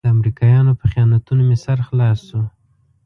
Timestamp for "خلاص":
1.87-2.19